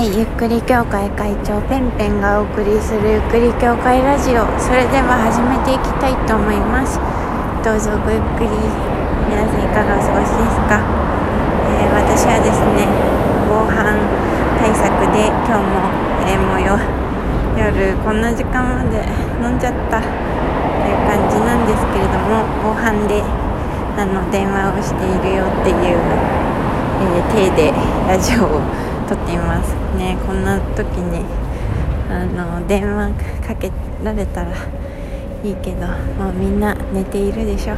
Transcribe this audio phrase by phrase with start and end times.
[0.00, 4.48] いゆっくり協会会長ペンペンがお送りするゆっくり協会ラジオ。
[4.56, 6.96] それでは始めていきたいと思います。
[7.60, 8.48] どうぞごゆっくり
[9.28, 10.80] 皆さんいかがお過ごしですか、
[11.84, 12.88] えー、私はですね
[13.44, 14.00] 防犯
[14.56, 15.84] 対策で今日も、
[16.24, 19.04] えー、もう夜こんな時間まで
[19.44, 26.00] 飲んじゃったという感じなんですけれども防犯であの電話をしているよっていう、
[27.04, 27.76] えー、体で
[28.08, 28.64] ラジオを
[29.10, 30.16] 撮っていますね。
[30.24, 31.24] こんな時に
[32.08, 33.10] あの電話
[33.44, 33.72] かけ
[34.04, 34.52] られたら
[35.42, 37.76] いいけどもうみんな寝ているでしょっ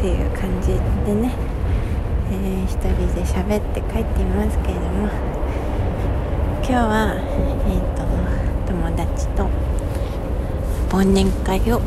[0.00, 0.72] ていう感じ
[1.06, 1.30] でね、
[2.32, 5.08] えー、一人で喋って帰っていますけれども
[6.58, 8.02] 今日は、えーと、
[8.66, 9.48] 友達と
[10.90, 11.80] 忘年会を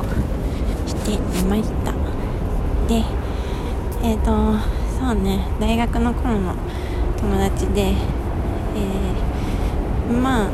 [0.88, 1.92] していました。
[2.88, 3.04] で
[4.02, 4.58] えっ、ー、と
[4.98, 6.56] そうね大学の頃の
[7.20, 8.21] 友達で
[8.76, 10.50] えー、まあ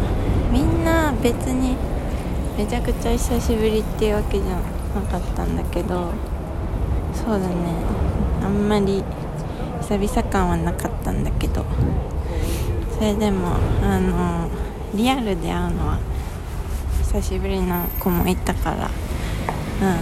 [0.51, 1.75] みんな別に
[2.57, 4.55] めちゃくちゃ久しぶりっていうわけじゃ
[4.95, 6.11] なかったんだけど
[7.13, 7.53] そうだね。
[8.43, 9.03] あんまり
[9.81, 11.65] 久々感はなかったんだけど
[12.95, 14.49] それでもあの
[14.95, 15.99] リアルで会うのは
[17.03, 19.97] 久しぶりな子もいたからうん。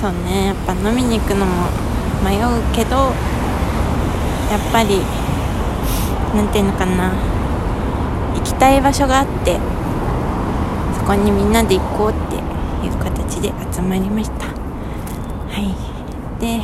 [0.00, 0.46] そうね。
[0.46, 1.66] やっぱ飲みに行くのも
[2.24, 5.00] 迷うけどやっぱり
[6.34, 7.12] 何ていうのかな。
[8.34, 9.58] 行きたい場所があって
[10.98, 12.36] そこにみんなで行こうって
[12.86, 14.46] いう形で集まりました。
[14.46, 15.74] はい。
[16.40, 16.62] で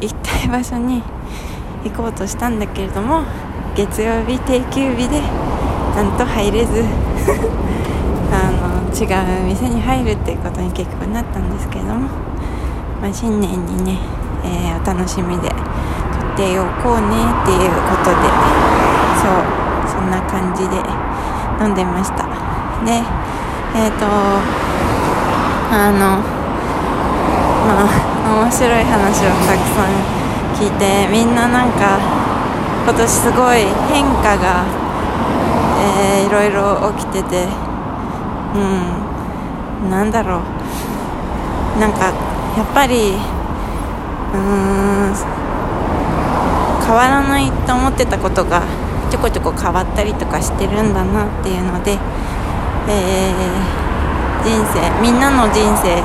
[0.00, 1.02] 行きたい場所に
[1.84, 3.24] 行こうとしたんだけれども
[3.74, 5.20] 月曜日定休日で
[5.96, 6.84] なんと入れず。
[8.32, 9.04] あの違
[9.42, 12.08] う店に入るっていうことに結局なったんですけれども、
[13.02, 13.98] まあ、新年にね、
[14.44, 18.79] えー、お楽しみで撮っておこうねっていうことで
[19.20, 19.32] そう
[19.86, 20.76] そんな感じで
[21.62, 22.24] 飲んでました。
[22.84, 23.02] で
[23.74, 24.06] えっ、ー、と
[25.72, 26.18] あの
[27.68, 29.92] まあ面白い話をたくさん
[30.58, 31.98] 聞いてみんななんか
[32.84, 34.64] 今年すごい変化が、
[35.78, 37.46] えー、いろいろ起きてて
[38.54, 38.58] う
[39.86, 40.40] んなんだろう。
[41.78, 42.12] なんか
[42.56, 43.14] やっぱり
[44.34, 45.14] うーん
[46.84, 48.62] 変わらないと思ってたことが
[49.10, 51.98] ちょこちょこ変わったりとかしてるんだなっていうので、
[52.88, 56.00] えー、人生みんなの人生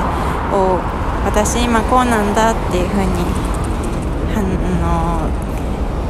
[0.52, 0.80] を
[1.24, 3.06] 私今こうなんだっていうふうに
[4.34, 5.28] あの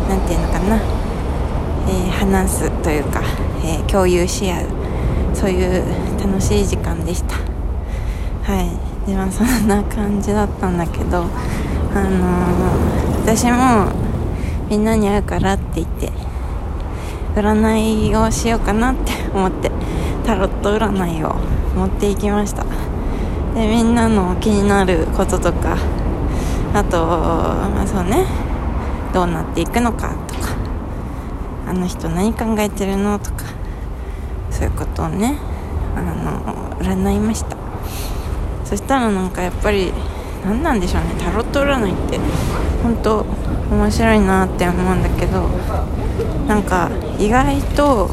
[0.09, 0.77] 何て言うのかな、
[1.89, 3.23] えー、話すというか、
[3.65, 4.67] えー、共有し合う
[5.35, 5.85] そういう
[6.19, 7.37] 楽しい時間でした。
[8.51, 9.09] はい。
[9.09, 11.25] でまあそんな感じだったんだけど
[11.95, 13.93] あの、私も
[14.69, 16.11] みんなに会うからって言って
[17.37, 19.71] 占いをしようかなって 思って
[20.25, 21.37] タロット占いを
[21.77, 22.65] 持っていきました。
[23.55, 25.77] でみんなの気になることとか
[26.75, 28.25] あとまあそうね。
[29.13, 30.51] どうなっていくのかとか
[31.67, 33.45] あの人何考えてるのとか
[34.51, 35.39] そういうことをね
[35.97, 37.57] あの占いました。
[38.65, 39.93] そしたらなんかやっぱり
[40.45, 41.15] 何なんでしょうね。
[41.19, 42.19] タロット占いって
[42.83, 43.25] 本当
[43.71, 45.49] 面白いなって思うんだけど
[46.47, 48.11] なんか意外と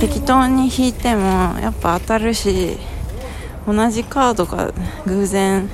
[0.00, 2.78] 適当に引いてもやっぱ当たるし
[3.66, 4.72] 同じカードが
[5.06, 5.68] 偶然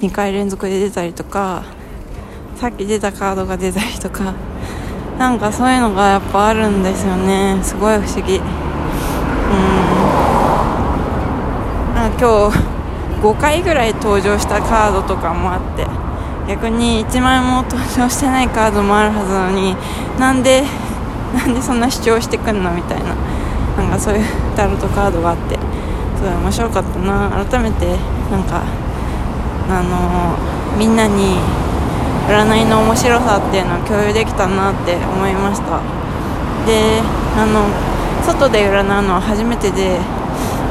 [0.00, 1.64] 2回連続で出たりとか
[2.56, 4.34] さっき出たカードが出たりとか
[5.20, 7.60] なんかそういうのがやっぱあるんですよね。
[7.62, 8.38] すごい不思議。
[8.38, 8.44] うん。
[11.94, 12.58] なんか今日
[13.20, 16.09] 5回ぐらい登場したカードとかもあって。
[16.50, 19.76] 逆に1枚も登場してないカードもあるはずなのに
[20.18, 20.64] なんで
[21.32, 23.14] なんでそんな主張してくんのみたいな。
[23.78, 25.54] なんかそういうタロットカードがあって。
[26.18, 27.30] すごい面白かったな。
[27.46, 27.86] 改めて
[28.32, 28.62] なんか
[29.70, 30.36] あの、
[30.76, 31.38] みんなに
[32.26, 35.80] 占いの面白さっていうのを共有できたなって思いました。
[36.66, 37.00] で
[37.38, 37.70] あの
[38.26, 39.98] 外で占うのは初めてで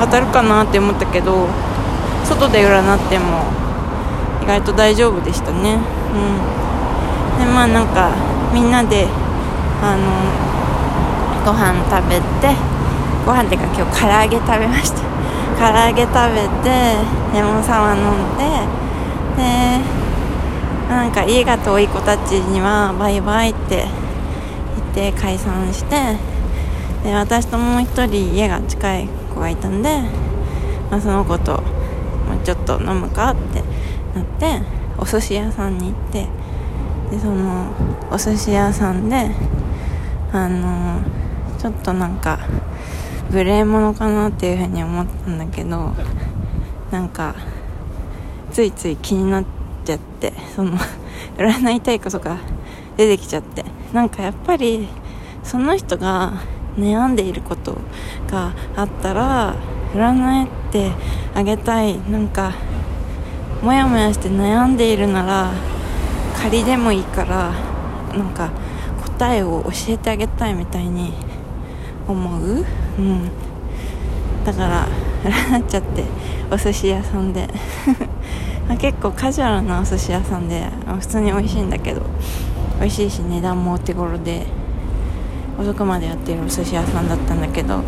[0.02, 1.48] 当たるかなって思ったけど
[2.26, 3.69] 外で占っても
[4.42, 5.78] 意外と大丈夫でしたね。
[6.14, 6.60] うん。
[7.40, 8.12] でまあなんか
[8.54, 9.08] みんなで
[9.82, 10.50] あの
[11.46, 12.56] ご飯食べて
[13.26, 15.00] ご飯っていうか今日唐揚げ食べました。
[15.60, 16.96] 唐揚げ食べて
[17.34, 18.80] レモンサワー飲んで
[19.38, 19.80] で
[20.90, 23.86] なんか家が遠い子たちにはバイバイって
[24.96, 26.18] 言って解散して
[27.04, 30.02] で私ともう1人家が近い子がいたんで、
[30.90, 31.60] まあ、その子とも
[32.42, 33.64] うちょっと飲むかって
[34.16, 34.62] なって
[34.98, 36.28] お寿司屋さんに行って
[37.12, 37.72] でその
[38.12, 39.32] お寿司屋さんで
[40.32, 41.02] あの
[41.58, 42.40] ちょっとなんか
[43.32, 45.94] 無礼者かなっていうふうに思ったんだけど
[46.92, 47.36] なんか
[48.52, 49.46] ついつい気になっ
[49.86, 50.78] ちゃってその
[51.38, 52.38] 占いたいことが
[52.98, 53.64] 出てきちゃって
[53.94, 54.88] なんかやっぱり
[55.44, 56.34] その人が
[56.78, 57.78] 悩んでいること
[58.30, 59.56] があったら
[59.94, 60.92] 占って
[61.34, 62.00] あげたい。
[62.10, 62.54] なんか
[63.62, 65.52] モヤモヤして悩んでいるなら
[66.42, 67.52] 仮でもいいから
[68.18, 68.52] なんか
[69.18, 71.14] 答えを教えてあげたいみたいに
[72.08, 72.66] 思う？
[72.98, 73.30] うん。
[74.46, 74.88] だから
[75.24, 76.04] 占っちゃって
[76.50, 77.48] お寿司屋さんで。
[78.80, 80.64] 結構カジュアルなお寿司屋さんで
[81.00, 82.02] 普通に美味しいんだけど
[82.80, 84.46] 美味しいし値段もお手頃で
[85.60, 87.82] 遅くまでやってるお寿司屋さんだったんだけど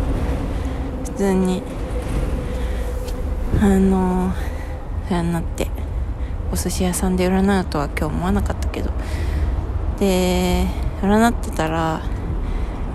[1.04, 1.62] 普通に
[3.62, 4.32] あの
[5.12, 5.68] 占って
[6.50, 8.90] お寿司屋さんで占うとは今日思わなかったけど。
[9.98, 10.66] で
[11.00, 12.00] 占ってたら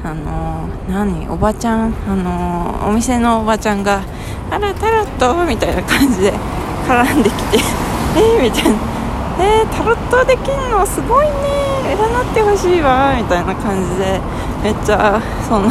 [0.03, 4.01] あの何おばちゃんあのお店のおばちゃんが
[4.51, 6.33] 「あらタロット」みたいな感じで
[6.87, 7.59] 絡んできて
[8.15, 8.69] 「えー、みたいな
[9.39, 10.85] 「えー、タロットできんの？
[10.85, 11.31] すごいね。
[11.95, 14.19] 占ってほしいわ」みたいな感じで
[14.63, 15.69] めっちゃその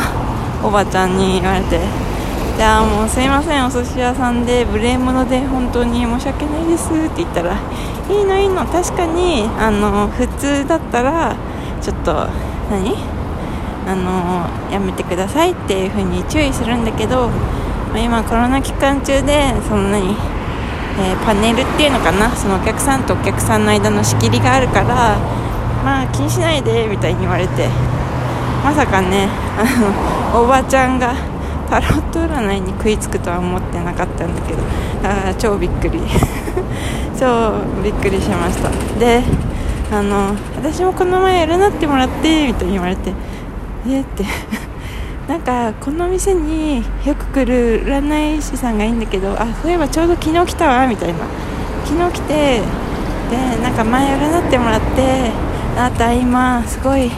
[0.62, 2.05] おばちゃんに言われて。
[2.56, 7.52] じゃあもうすいませんお寿司屋さんで無礼者で本当に申し訳ないですって言ったら
[8.08, 8.64] いいのいいの。
[8.64, 11.36] 確かにあの普通だったら
[11.82, 12.12] ちょっと
[12.70, 12.96] 何？
[13.86, 17.28] あのやめてくださいっていう風に注意するんだけど、
[17.92, 22.34] ま、今コロナ期間中でその何、えー、パネルっていうのかな？
[22.34, 25.18] そのお客さんとお客さんの間の仕切りがあるから
[25.84, 27.68] まあ気にしないでみたいに言われて。
[28.64, 29.62] まさかねあ
[30.34, 31.14] のおばちゃんが
[31.68, 34.58] タロット占いに食いつくとは思ってなかったんだけど
[35.04, 36.00] あ超びっくり。
[37.18, 37.52] 超
[37.82, 38.70] びっくりしました。
[38.98, 39.22] で
[39.90, 43.12] あの私もこの前占ってもらってみたいに言われて
[43.88, 44.24] えって。
[45.26, 51.14] なんかこの店によく来る占い師さんがいいんだけどあそういえばちょうど昨日来たわみたいな。
[51.84, 52.34] 昨日来て
[53.30, 55.30] でなんか前占ってもらって
[55.76, 57.10] あなた今すごい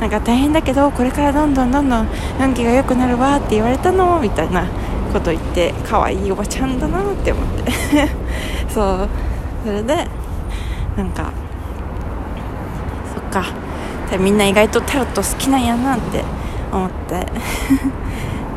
[0.00, 2.08] なんか大変だけどこれからどんどんどんどん
[2.40, 4.66] 運気が良くなるわって言われたのみたいな
[5.12, 7.70] こと言って可愛いおばちゃんだなって思って。
[8.72, 9.08] そう。
[9.64, 10.08] それで
[10.96, 11.30] なんか
[13.14, 13.44] そっか。
[14.18, 16.24] みんな意外とタロット好きなんやなって
[16.72, 17.26] 思って。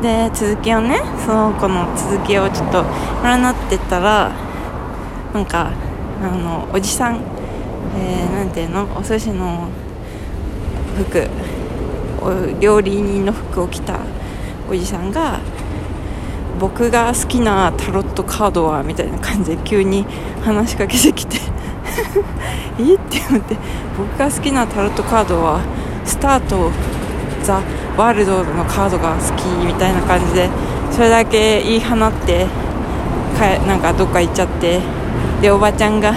[0.02, 2.84] で続きをねその子の続きをちょっと
[3.22, 4.30] 占ってたら
[5.32, 5.70] なんか
[6.22, 7.20] あのおじさん、
[7.96, 8.86] えー、ていうの？
[8.96, 9.68] お寿司の
[10.94, 11.28] 服
[12.60, 14.00] 料理人の服を着た
[14.70, 15.40] おじさんが
[16.58, 20.06] 僕が好きなタロットカードはみたいな感じで急に
[20.42, 21.36] 話しかけてきて
[22.80, 22.94] え？
[22.94, 23.56] って思って
[23.98, 25.60] 僕が好きなタロットカードは
[26.04, 26.70] スタート
[27.42, 27.60] ザ・
[27.96, 30.48] ワールドのカードが好きみたいな感じで
[30.90, 32.46] それだけ言い放って
[33.38, 34.80] かなんかどっか行っちゃって
[35.42, 36.14] でおばちゃんが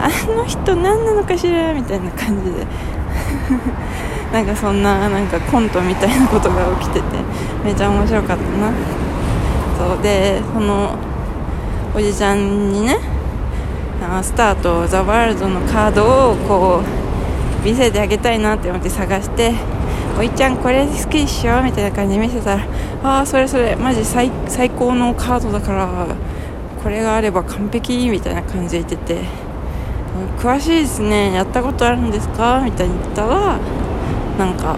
[0.00, 1.72] あの人何なのかしら？
[1.72, 2.66] みたいな感じで。
[4.36, 7.06] なんかそんななんかコントみたいなことが起きてて
[7.64, 8.70] めちゃ面白かったな。
[9.78, 10.94] そうでその
[11.94, 12.98] おじちゃんにね
[14.02, 19.54] あスタートザ・ワールドのカードをこう見せてあげたいなって思って探して
[20.18, 22.66] おいちゃんこれ好きでしょみたいな感じで見せたら
[23.02, 26.06] ああそれそれマジ最最高のカードだから
[26.82, 29.20] これがあれば完璧みたいな感じで言ってて
[30.38, 33.58] 詳しいですねやったことあるんですかみたいに言ったら
[34.38, 34.76] なんか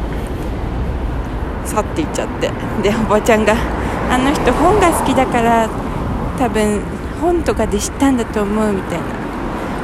[1.65, 2.51] 去っていっちゃって
[2.83, 3.55] でおばちゃんが
[4.11, 5.69] あの人本が好きだから
[6.39, 6.81] 多分
[7.21, 9.05] 本とかで知ったんだと思うみたいな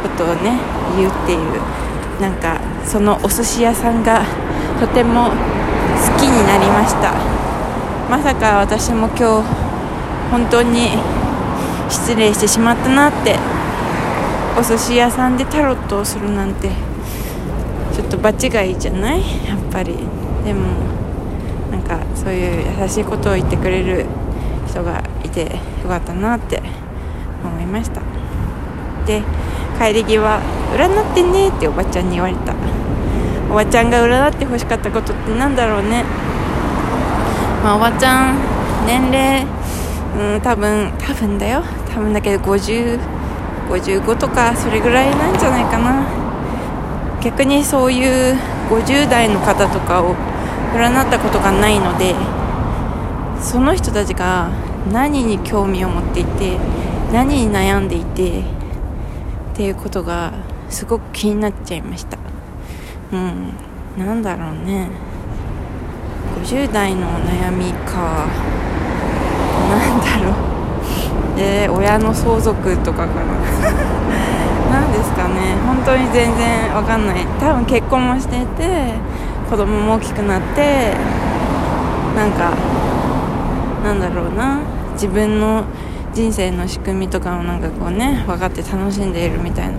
[0.02, 0.59] ことをね
[0.97, 4.25] 言うっていうなんかそのお寿司屋さんが
[4.81, 5.31] とても好
[6.19, 7.14] きになりました。
[8.11, 9.25] まさか私も今日
[10.31, 10.90] 本当に
[11.88, 13.37] 失礼してしまったなって
[14.59, 16.71] お寿司屋さんでタロットをするなんて
[18.16, 19.21] と場違いじゃない？
[19.47, 19.97] やっぱり。
[20.44, 20.61] でも
[21.71, 24.06] なんかそういう優しいことを言ってくれる
[24.68, 25.42] 人がいて
[25.83, 26.62] よかったなって
[27.42, 28.02] 思いました。
[29.06, 29.23] で
[29.78, 30.40] 帰り際
[30.76, 32.54] 占ってねっておばちゃんに言われた
[33.50, 36.04] おばちゃんが占ってほしかったことってなんだろうね？
[37.62, 38.37] まあおばちゃん
[38.87, 39.47] 年齢
[40.18, 41.62] うん多分多分だよ。
[41.92, 46.04] 多分だけど5055とかそれぐらいなんじゃないかな。
[47.25, 48.37] 逆にそういう
[48.69, 50.14] 50代の方とかを
[50.75, 52.14] 占ったことがないので
[53.40, 54.50] その人たちが
[54.93, 56.59] 何に興味を持っていて
[57.12, 60.35] 何に悩んでいてっていうことが
[60.69, 62.19] すごく気になっちゃいました。
[63.12, 63.52] うん
[63.97, 64.88] なんだろうね。
[66.43, 68.26] 50代の悩みか。
[69.71, 71.40] なんだろう。
[71.40, 73.93] えー、親の相続とかかな。
[74.75, 75.54] 何ですかね。
[75.64, 77.25] 本当に全然わかんない。
[77.38, 78.95] 多分結婚もしていて
[79.49, 80.95] 子供も大きくなって
[82.16, 82.52] なんか
[83.85, 84.59] なんだろうな。
[84.95, 85.64] 自分の
[86.12, 89.75] 人生の仕組みとかもなんかこうね分かって楽しんでいるみたいな。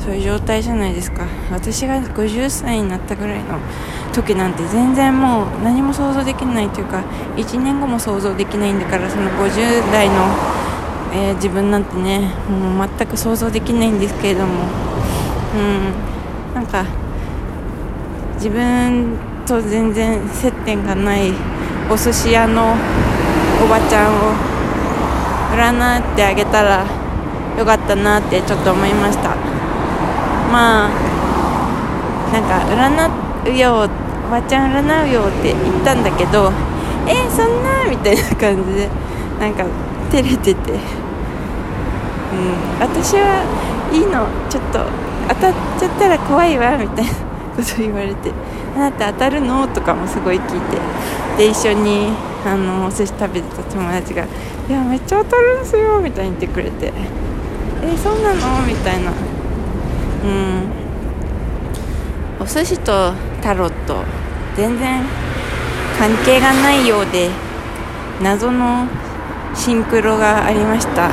[0.00, 1.24] そういう状態じゃないですか。
[1.52, 3.58] 私が50歳になったぐらいの
[4.12, 7.04] 時なんて全然もう何も想像できないというか
[7.36, 10.14] 1年後も想像できないんだからその50代の、
[11.12, 14.64] えー、自分なんてねもう全く想像できないんですけれども
[15.54, 16.84] うんなんか
[18.34, 21.32] 自分と全然接点がない
[21.90, 22.74] お寿司屋の
[23.64, 24.34] おばちゃんを
[25.52, 26.86] 占ってあげたら
[27.58, 29.34] よかったなってちょっと思いました。
[30.50, 31.10] まあ
[32.32, 32.58] なんか
[33.44, 33.88] 占うよ
[34.26, 36.52] おばちゃん占うよって言ったんだけど
[37.06, 38.88] えー、そんなみたいな感じで
[39.38, 39.64] なんか
[40.10, 40.72] 照れてて。
[40.72, 40.78] うん。
[42.80, 43.44] 私は
[43.92, 44.26] いいの。
[44.48, 44.80] ちょっと
[45.28, 47.10] 当たっちゃったら怖いわみたいな
[47.56, 48.32] こと言われて
[48.76, 50.78] 「あなた当たるの?」とかもすごい聞いて。
[51.38, 52.12] で一緒に
[52.44, 54.24] あのお寿司食べてた友達が
[54.68, 56.92] 「いやめっちゃ当たるんすよ」みたいに言ってくれて
[57.82, 59.10] 「えそうなの?」みたいな。
[59.10, 60.80] うん。
[62.40, 63.12] お寿司と
[63.42, 64.02] タロット
[64.56, 65.02] 全然
[65.98, 67.30] 関係がないようで
[68.22, 68.86] 謎の
[69.54, 71.08] シンクロがありました。
[71.08, 71.10] は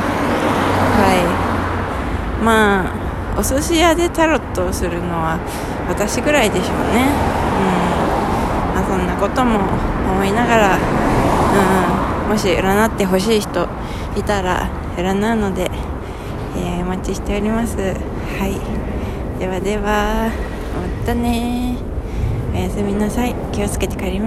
[2.42, 2.44] い。
[2.44, 5.40] まあお寿司屋でタロットをするのは
[5.88, 7.06] 私ぐらいでしょうね。
[7.06, 7.62] う
[8.72, 8.76] ん。
[8.76, 9.60] まあそんなことも
[10.12, 12.30] 思いながらうん。
[12.30, 13.68] もし占ってほしい人
[14.18, 15.70] いたら占うので、
[16.58, 17.78] えー、お待ちしております。
[17.78, 18.60] はい。
[19.40, 20.32] ではでは
[21.00, 21.78] またね
[22.54, 23.36] おやすみなさい。
[23.52, 24.26] 気をつけて帰ります。